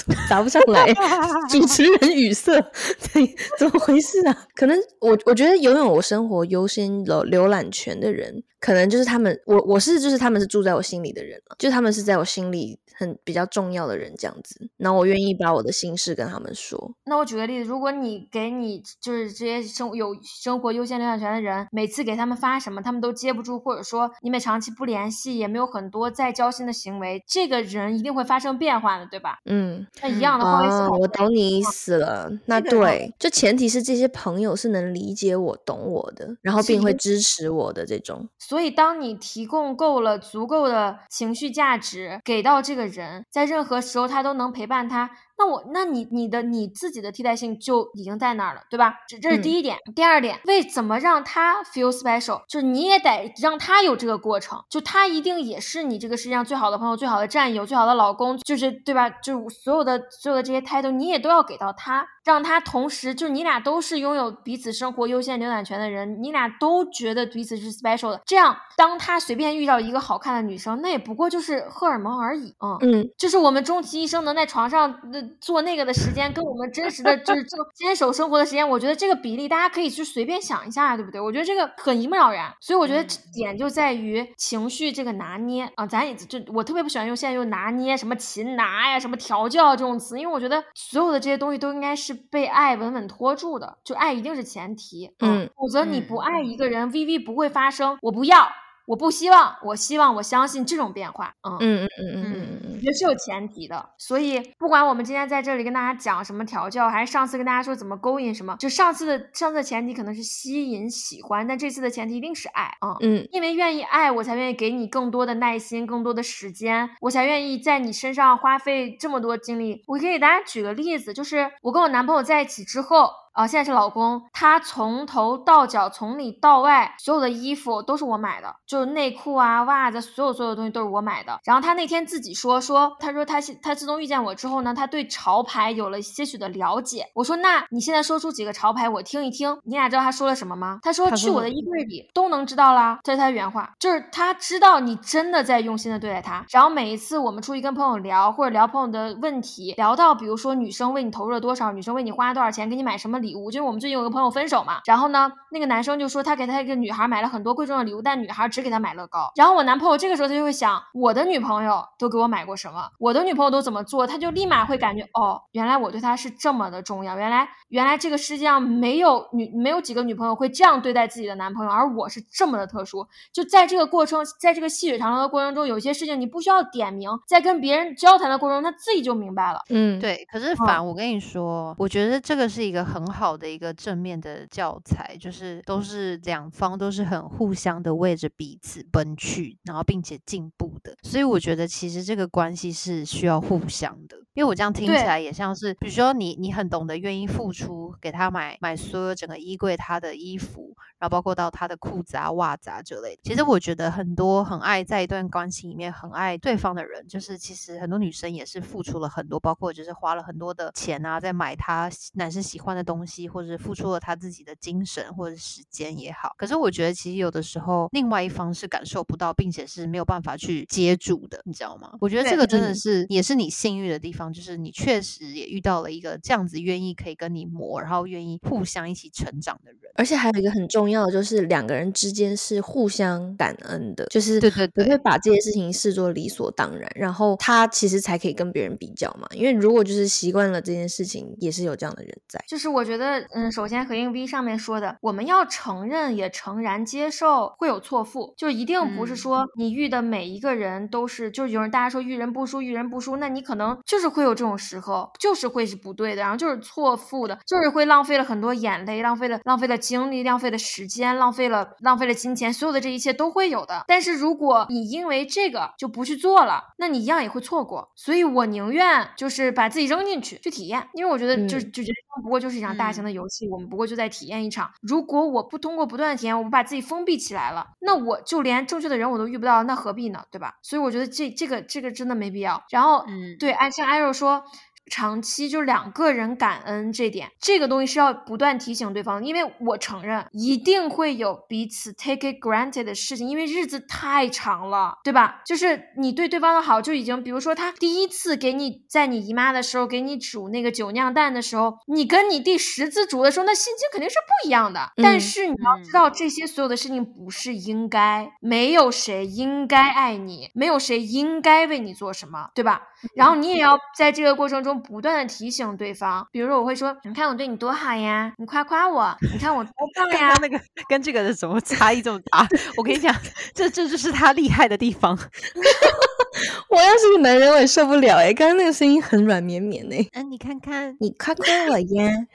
[0.28, 0.92] 答不上来。
[1.50, 2.52] 主持人语塞，
[3.12, 4.46] 对，怎么回事啊？
[4.54, 16.94] 可能我我觉得拥有我生活优先浏浏览权的人，可能就是他们，我我是就是他们是住在我心里的人了，就是他们是在我心里很比较重要的人这样子，然后我愿意把我的心事跟他们说。
[17.04, 29.40] 那我举个例子，如果你给你就是这些生有生活优先浏览权的人，每次给他们发什么，他们都接不住，或者说你们长期不联系，也没有很多再交心的行为，这个人一定会发生变化的，对吧？
[29.44, 32.32] 嗯，那一样的换位思啊，我懂你意思了。
[32.46, 38.26] 那对，就前提是这些朋友是能理解我、懂我的，然后并会支持我的这种。
[38.54, 48.94] 所以，当你提供够了足够的情绪价值给到这个人，在任何时候他都能陪伴他，那我，那你你的你自己的替代性就已经在那儿了，对吧？
[49.08, 49.76] 这这是第一点。
[49.94, 59.10] 第二点，为怎么让他 feel special，就是你也得让他有这个过程，就他一定也是你这个世界上最好的朋友、最好的战友、最好的老公，就是对吧？
[59.10, 68.20] 就是所有的所有的这些 title，你也都要给到他，让他同时就是你俩都是拥有彼此生活优先浏览权的人，你俩都觉得彼此是 special 的。
[68.24, 72.78] 这样，当他随便遇到一个好看的女生，那也不过就是荷尔蒙而已，嗯。
[72.82, 81.20] 嗯，就是我们终其一生能在床上呃做那个的时间，跟我们真实的就是 这个坚守生活的时间，我觉得这个比例大家可以去随便想一下，对不对？
[81.20, 98.48] 我觉得这个很一目了然，所以我觉得点就在于情绪这个拿捏啊，咱也就我特别不喜欢用现在用拿捏什么擒拿呀、什么调教这种词，因为我觉得所有的这些东西都应该是被爱稳稳拖住的，就爱一定是前提，嗯，否则你不嗯爱一个人，VV 不会发生我不要。
[98.86, 112.96] 我不希望，我希望，我相信这种变化，嗯嗯嗯嗯嗯嗯嗯我觉得是有前提的，所以不管我们今天在这里跟大家讲什么调教，还是上次跟大家说怎么勾引什么，就上次的上次的前提可能是吸引、喜欢，但这次的前提一定是爱啊。
[113.00, 119.82] 嗯嗯因为愿意爱，我才愿意给你更多的耐心、更多的时间，我才愿意在你身上花费这么多精力。
[119.86, 131.40] 我可以给大家举个例子，就是我跟我男朋友在一起之后，啊，现在是老公，他从头到脚，从里到外，所有的衣服都是我买的，就是内裤啊、袜子，所有所有的东西都是我买的。
[131.42, 137.08] 然后他那天自己说说，他说他现他自从遇见我之后呢，他对潮牌有了些许的了解。
[137.12, 139.58] 我说那你现在说出几个潮牌，我听一听。
[139.64, 140.78] 你俩知道他说了什么吗？
[140.84, 146.46] 他说去我的衣柜里都能知道啦，这是他的原话，就是他知道你真的在用心的对待他。
[146.50, 159.32] 然后每一次我们出去跟朋友聊，或者聊朋友的问题，聊到比如说女生为你投入了多少，女生为你花了多少钱，给你买什么礼物，就是我们最近有个朋友分手嘛，然后呢，那个男生就说他给他一个女孩买了很多贵重的礼物，但女孩只给他买乐高。
[159.34, 173.06] 然后我男朋友这个时候他就会想，我的女朋友都给我买过什么，我的女朋友都怎么做，他就立马会感觉哦，原来我对他是这么的重要，原来原来这个世界上没有女没有几个女朋友会这样对待自己的男朋友，而我是这么的特殊。
[173.32, 179.60] 就在这个过程，在这个细水长流的过程中，有些事情你不需要点名，在跟别人交谈的过程中，他自己就明白了。
[179.70, 190.96] 嗯，对，可是反我跟你说，我觉得这个是一个很好的一个正面的教材，就是都是两方都是很互相的为着彼此奔去，然后并且进步的。
[191.02, 203.20] 所以我觉得其实这个关系是需要互相的，因为我这样听起来也像是，比如说你你很懂得愿意付出，给他买买所有整个衣柜他的衣服，然后包括到他的裤子啊、袜子啊之类的。
[203.22, 216.34] 其实我觉得很多很爱在一段关系里面很爱对方的人，就是其实很多女生也是付出了很多，包括就是花了很多的钱啊，在买他男生喜欢的东西，或者是付出了他自己的精神或者时间也好。
[216.36, 221.92] 可是我觉得其实有的时候另外一方是感受不到，并且是没有办法去接住的，你知道吗？
[222.00, 229.80] 我觉得这个真的嗯是也是你幸运的地方，就是你确实也遇到了一个这样子愿意可以跟你磨，然后愿意互相一起成长的人。
[229.96, 239.28] 而且还有一个很重要的，就是两个人之间是互相感恩的，就是对对对不会把这些事情视作理所当然，然后他其实才可以跟别人比较嘛。
[239.32, 242.42] 因为如果就是习惯了这件事情，也是有这样的人在。
[242.48, 263.84] 就是我觉得，嗯，首先回应 V 上面说的，我们要承认也诚然接受会有错付，就一定不是嗯说你遇的每一个人都是，就是有人大家说遇人不淑，遇人不淑，那你可能就是会有这种时候，就是会是不对的，然后就是错付的，就是会浪费了很多眼泪，浪费了浪费了精力，浪费了时时间，浪费了浪费了金钱，所有的这一切都会有的。
[263.88, 267.90] 但是如果你因为这个就不去做了，那你一样也会错过。
[267.96, 274.70] 所以我宁愿就是把自己扔进去去体验，因为我觉得就就觉得不过就是一场大型的游戏，我们不过就在体验一场。
[274.82, 280.22] 如果我不通过不断的体验，我们把自己封闭起来了，那我就连正确的人我都遇不到，那何必呢？
[280.30, 280.54] 对吧？
[280.60, 282.62] 所以我觉得这这个这个真的没必要。
[282.68, 284.44] 然后，嗯，对，按像艾就是说
[284.90, 295.42] 长期就两个人感恩这点，这个东西是要不断提醒对方，因为我承认一定会有彼此 take it granted 的事情，因为日子太长了，对吧？
[295.46, 304.92] 就是你对对方的好就已经，比如说他第一次给你在你姨妈的时候给你煮那个酒酿蛋的时候，你跟你第十次煮的时候，那心情肯定是不一样的。
[304.96, 312.82] 但是你要知道，这些所有的事情不是应该，没有谁应该爱你，没有谁应该为你做什么，对吧？
[313.14, 320.34] 然后你也要在这个过程中不断的提醒对方，比如说我会说，你看我对你多好呀，你夸夸我，你看我多 棒呀。
[320.40, 322.46] 那个跟这个的怎么差异这么大？
[322.76, 323.14] 我跟你讲，
[323.54, 325.18] 这这就是他厉害的地方。
[326.68, 328.32] 我要是个男人，我也受不了哎。
[328.32, 330.06] 刚刚那个声音很软绵绵哎。
[330.12, 332.26] 嗯，你看看，你夸夸我呀。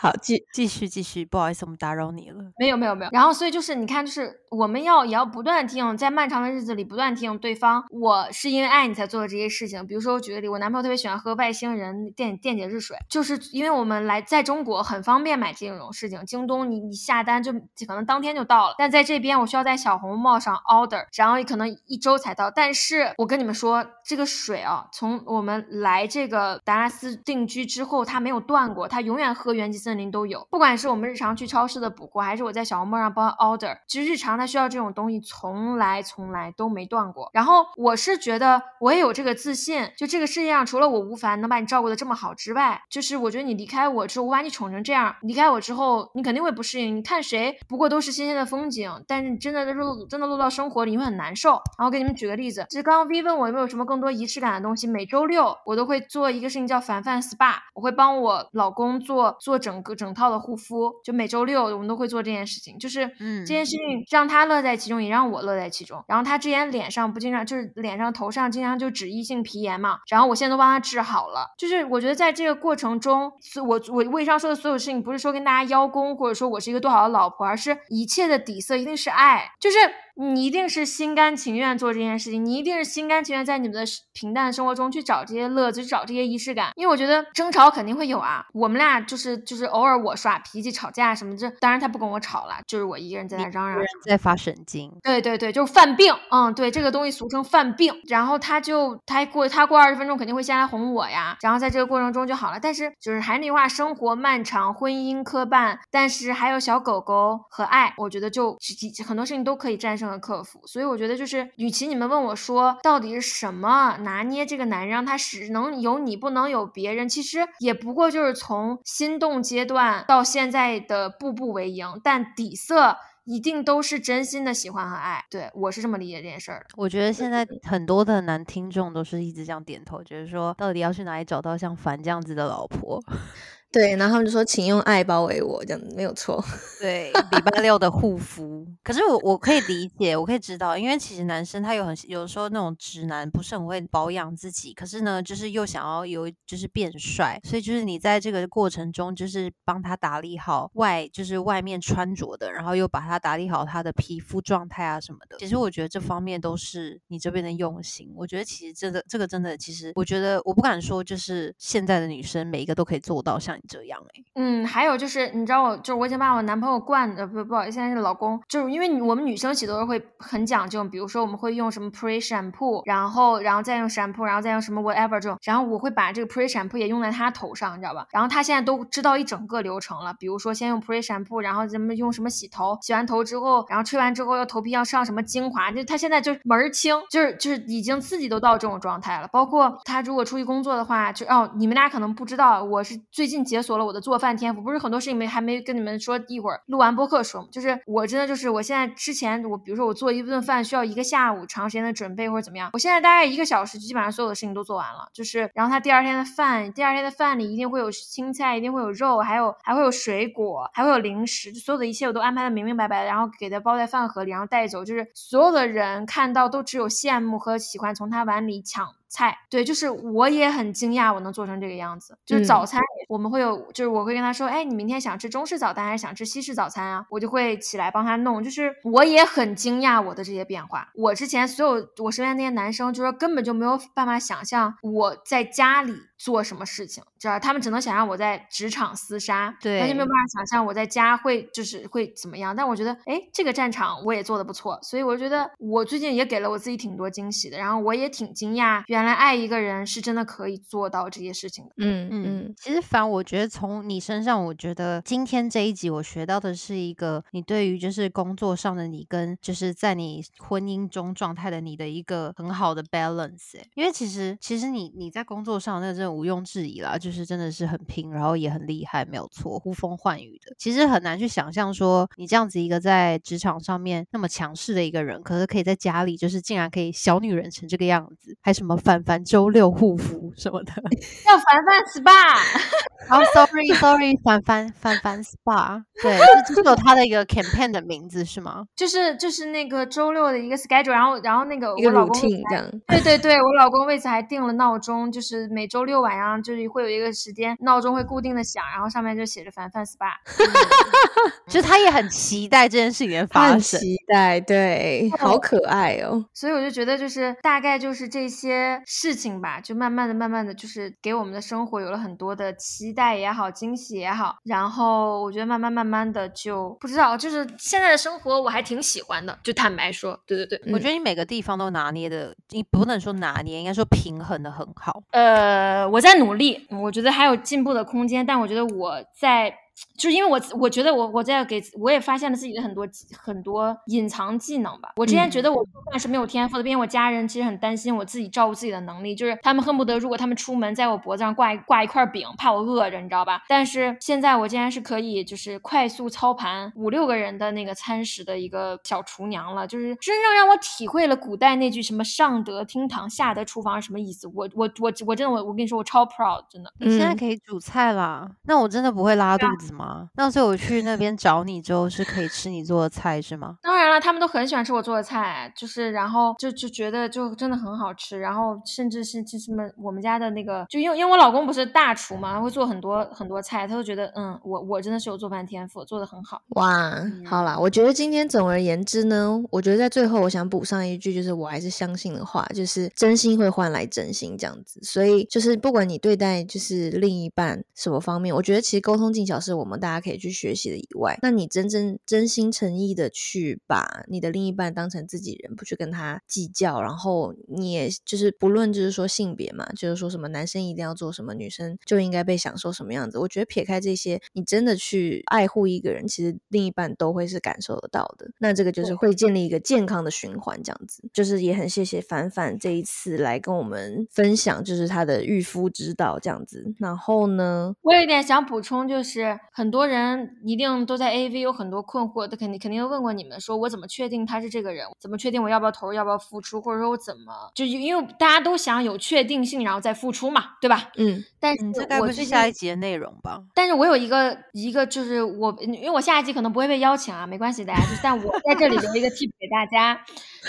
[0.00, 2.36] 好，继继续继续，不好意思，我们打扰你了。
[2.56, 3.10] 没有没有没有。
[3.12, 9.84] 然后所以就是你看，就是我们要也要不断提醒，在漫长的日子里不断提醒对方，我是因为爱你才做的这些事情。
[9.88, 22.52] 比如说我举个例，我男朋友特别喜欢喝外星人电电解质水，就是因为我们来在中国很方便买这种事情，京东你你下单就可能当天就到了，但在这边我需要在小红帽上 order，然后可能一周才到。
[22.52, 29.87] 但是我跟你们说，这个水啊，从我们来这个达拉斯定居之后，它没有断过，它永远喝原级。
[29.87, 37.30] 森森林都有，不管是我们日常去超市的补货，还是我在小红帽上帮 order，其实日常他需要这种东西，从来从来都没断过。
[37.32, 46.94] 然后我是觉得我也有这个自信，就这个世界上除了我吴凡能把你照顾的这么好之外，就是我觉得你离开我之后，我把你宠成这样，离开我之后，你肯定会不适应。
[46.94, 51.52] 你看谁不过都是新鲜的风景，但是你真的落真的落到生活里，你会很难受。
[51.78, 59.77] 然后给你们举个例子，就是刚刚 V 问我有没有什么更多仪式感的东西，每周六我都会做一个事情叫凡凡 SPA，我会帮我老公做做整。
[59.78, 66.02] 整个整套的护肤，就每周六我们都会做这件事情，就是嗯，这件事情让他乐在其中，也让我乐在其中。
[66.08, 71.54] 然后他之前脸上不经常就是脸上头上经常就脂溢性皮炎嘛，然后我现在都帮他治好了。
[71.56, 73.30] 就是我觉得在这个过程中，
[73.64, 79.78] 我我为上说的所有事情，不是说跟大家邀功，或者说我是一个多好的老婆，而是一切的底色一定是爱，就是。
[80.20, 86.72] 你一定是心甘情愿做这件事情，你一定是心甘情愿在你们的平淡生活中去找这些乐子，去找这些仪式感。
[86.74, 94.92] 因为我觉得争吵肯定会有啊，我们俩就是就是偶尔我耍脾气吵架什么，这当然他不跟我吵了，就是我一个人在那嚷嚷，在发神经。
[95.04, 96.12] 对对对，就是犯病。
[96.32, 97.94] 嗯，对，这个东西俗称犯病。
[98.08, 102.58] 然后他就他过他过二十分钟肯定会先来哄我呀，然后在这个过程中就好了。
[102.60, 108.58] 但是就是还是那句话，生活漫长，婚姻磕绊，但是还有小狗狗和爱，我觉得就
[109.06, 110.07] 很多事情都可以战胜。
[110.10, 125.24] 的克服，所以我觉得就是，与其你们问我说到底是什么拿捏这个男人，让他只能有你不能有别人，其实也不过就是从心动阶段到现在的步步为营，但底色一定都是真心的喜欢和爱。
[125.30, 126.66] 对我是这么理解这件事儿的。
[126.76, 133.02] 我觉得现在 很多的男听众都是一直这样点头，觉得说到底要去哪里找到像凡这样子的老婆。
[133.70, 136.42] 对，然后他们就说，请用爱包围我，这样没有错。
[136.80, 138.66] 对，礼拜六的护肤。
[138.82, 155.36] 可是我我可以理解，我可以知道，因为其实男生他有很有时候那种直男不是很会保养自己，可是呢，就是又想要有就是变帅，所以就是你在这个过程中，就是帮他打理好外，就是外面穿着的，然后又把他打理好他的皮肤状态啊什么的。
[155.38, 158.10] 其实我觉得这方面都是你这边的用心。
[158.16, 163.57] 我觉得其实这个这个真的，其实我觉得我不敢说，就是现在的女生每一个都可以做到像。
[163.68, 178.06] 这样哎，嗯，还有就是，你知道我，就是我已经把我男朋友惯的，不不好意思，现在是老公，就是因为我们女生洗头会很讲究，比如说我们会用什么 pre shampoo，然后然后再用 shampoo，然后再用什么 whatever 这种，然后我会把这个 pre shampoo 也用在他头上，你知道吧？
[178.10, 189.28] 然后他现在都知道一整个流程了，比如说先用 pre shampoo，然后咱们用什么洗头，洗完头之后，然后吹完之后要头皮要上什么精华，就他现在就门儿清，就是就是已经自己都到这种状态了。
[189.32, 218.94] 包括他如果出去工作的话，就哦，你们俩可能不知道，我是最近解锁了我的做饭天赋，不是很多事情没还没跟你们说，一会儿录完播客说，就是我真的就是我现在之前我比如说我做一顿饭需要一个下午长时间的准备或者怎么样，我现在大概一个小时就基本上所有的事情都做完了，就是然后他第二天的饭，第二天的饭里一定会有青菜，一定会有肉，还有还会有水果，还会有零食，就所有的一切我都安排的明明白白的，然后给他包在饭盒里，然后带走，就是所有的人看到都只有羡慕和喜欢从他碗里抢。
[219.08, 219.36] 菜。
[219.50, 222.16] 对，就是我也很惊讶，我能做成这个样子。
[222.24, 227.06] 就是嗯早餐，我们会有，就是我会跟他说，哎，你明天想吃中式早餐还是想吃西式早餐啊？
[227.10, 228.42] 我就会起来帮他弄。
[228.42, 230.88] 就是我也很惊讶我的这些变化。
[230.94, 237.38] 我之前所有我身边那些男生，就说根本就没有办法想象我在家里做什么事情，知道？
[237.38, 242.54] 他们只能想象我在职场厮杀，对完全没有办法想象我在家会就是会怎么样。
[242.54, 247.56] 但我觉得，哎，这个战场我也做的不错，所以我觉得我最近也给了我自己挺多惊喜的。
[247.56, 251.70] 然后我也挺惊讶，原来爱一个人是真的可以做到这些事情的。
[251.76, 263.68] 嗯嗯嗯，其实反正我觉得从你身上，我觉得今天这一集我学到的是一个你对于就是工作上的你跟就是在你婚姻中状态的你的一个很好的 balance 欸。
[263.74, 270.54] 因为其实其实你你在工作上那个真的毋庸置疑啦，就是真的是很拼，然后也很厉害，没有错，呼风唤雨的。
[270.58, 280.72] 其实很难去想象说你这样子一个在职场上面那么强势的一个人，可是可以在家里就是竟然可以小女人成这个样子，还什么凡凡周六护肤什么的。
[281.24, 282.38] 叫凡凡 SPA，
[283.10, 288.64] 哦、s o r r y sorry，凡凡凡凡 SPA，对，这这是有他的一个 campaign 的名字是吗？
[288.76, 292.70] 就是就是那个周六的一个 schedule，然后然后那个我老公 routine 这样。
[292.86, 300.12] 对对对，我老公为此还定了闹钟，就是每周六晚上就是会有一个时间，闹钟会固定的响，然后上面就写着凡凡 SPA。
[301.48, 303.80] 就是他也很期待这件事情的发生。
[303.80, 306.24] 期待，对，好可爱哦。
[306.34, 314.36] 所以我就觉得，就是大概就是这些事情吧，就慢慢的、慢慢的，就是给我们的生活有了很多的期待也好，惊喜也好。
[314.44, 320.72] 然后我觉得慢慢慢慢的就不知道，就是现在的生活我还挺喜欢的，就坦白说，对对对。
[320.72, 325.02] 我觉得你每个地方都拿捏的，你不能说拿捏，应该说平衡的很好。
[325.12, 329.54] 呃，我在努力，我觉得还有进步的空间，但我觉得我在。
[329.96, 334.92] 就是因为我我觉得我我在给我也发现了自己的很多很多隐藏技能吧。
[334.96, 343.42] 我之前觉得我做饭是没有天赋的，因为我家人其实很担心我自己照顾自己的能力，就是他们恨不得如果他们出门在我脖子上挂一挂一块饼，怕我饿着，你知道吧？
[343.48, 354.26] 但是现在我竟然是可以就是快速操盘五六个人的那个餐食的一个小厨娘了，就是真正让我体会了古代那句什么上得厅堂，下得厨房是什么意思。
[354.28, 356.72] 我我我我真的我我跟你说我超 proud，真的。
[356.78, 360.08] 你现在嗯可以煮菜了，那我真的不会拉肚子吗？
[360.16, 363.56] 那所以我去那边找你之后是可以吃你做的菜是吗？
[363.62, 376.40] 当然了，他们都很喜欢吃我做的菜，就是然后就就觉得就真的很好吃，然后甚至是就什么我们家的那个，就因为因为我老公不是大厨嘛，他会做很多很多菜，他就觉得嗯，我我真的是有做饭天赋，做的很好。
[376.50, 384.80] 哇，好啦，我觉得今天总而言之呢，我觉得在最后我想补上一句，就是我还是相信的话，就是真心会换来真心这样子。
[384.82, 403.18] 所以就是不管你对待就是另一半什么方面，我觉得其实沟通技巧是我们大家可以去学习的以外，那你真正真心诚意的去把你的另一半当成自己人，不去跟他计较，然后你也就是不论就是说性别嘛，就是说什么男生一定要做什么，女生就应该被享受什么样子。
[403.18, 408.30] 我觉得撇开这些，你真的去爱护一个人，其实另一半都会是感受得到的。
[408.38, 411.02] 那这个就是会建立一个健康的循环，这样子。
[411.12, 416.72] 就是也很谢谢凡凡这一次来跟我们分享，就是他的育夫之道这样子。
[416.78, 424.86] 然后呢，我有一点想补充，就是很多人一定都在 AV 有很多困惑，他肯定肯定问过你们，说我怎么确定他是这个人？
[424.98, 426.60] 怎么确定我要不要投入，要不要付出？
[426.60, 430.90] 或者说我怎么就因为大家都想有确定性，然后再付出嘛，对吧？
[430.96, 433.42] 嗯，但是嗯，这该不是我最近下一集的内容吧？
[433.54, 440.00] 但是我有一个一个就是我，因为我下一集可能不会被邀请啊，没关系，大家就是，但我在这里留一个 tip 给大家，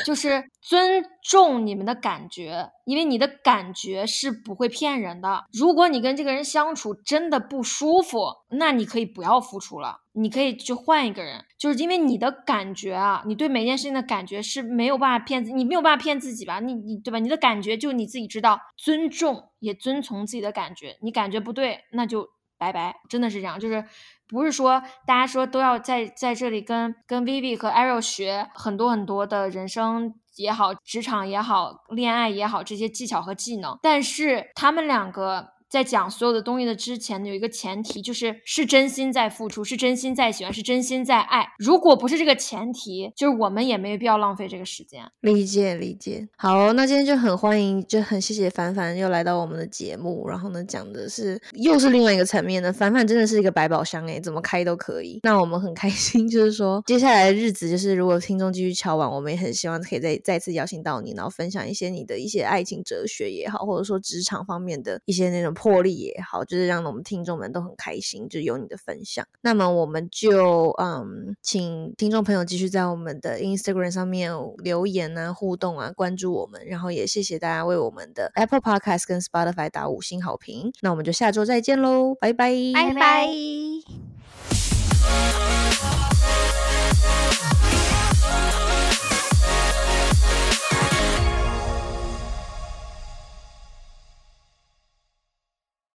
[0.05, 5.45] 就是尊重你们的感觉，因为你的感觉是不会骗人的。
[5.53, 8.19] 如果你跟这个人相处真的不舒服，
[8.49, 16.59] 那你可以不要付出了，你可以去换一个人，就是因为你的感觉啊，你对每件事情的感觉是没有办法骗自，你没有办法骗自己吧？
[16.59, 17.19] 你你对吧？
[17.19, 22.27] 你的感觉就你自己知道，尊重也遵从自己的感觉，你感觉不对，那就
[22.57, 23.85] 拜拜，真的是这样，就是
[24.27, 35.59] 不是说大家说都要在在这里跟跟 Vivi 和 Arrow 学很多很多的人生也好，职场也好，恋爱也好这些技巧和技能，但是他们两个。
[35.70, 41.45] 在讲所有的东西的之前，有一个前提，就是是真心在付出，是真心在喜欢，是真心在爱。
[41.59, 45.03] 如果不是这个前提，就是我们也没必要浪费这个时间。
[45.22, 46.28] 理解理解。
[46.38, 52.74] 好、那今天就很欢迎，就很谢谢凡凡又来到我们的节目，然后呢讲的是又是另外一个层面的。
[52.74, 55.20] 凡凡真的是一个百宝箱诶，怎么开都可以。
[55.22, 69.28] 那我们很开心，就是说接下来的日子，就是如果听众继续敲完，我们也很希望可以再再次邀请到你，然后分享一些你的一些爱情哲学也好，或者说职场方面的一些那种魄力也好，就是让我们听众们都很开心，就有你的分享。
[69.41, 74.32] 那么我们就嗯，请听众朋友继续在我们的 Instagram 上面
[74.64, 80.72] 留言啊、互动啊、关注我们，然后也谢谢大家为我们的 Apple Podcast 跟 Spotify 打五星好评。
[80.82, 83.28] 那我们就下周再见喽，拜拜，拜拜。